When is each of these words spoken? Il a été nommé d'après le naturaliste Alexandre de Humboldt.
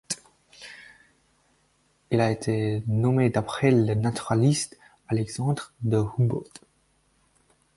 Il 2.09 2.21
a 2.21 2.31
été 2.31 2.81
nommé 2.87 3.29
d'après 3.29 3.69
le 3.69 3.93
naturaliste 3.93 4.79
Alexandre 5.09 5.73
de 5.81 5.97
Humboldt. 6.17 6.61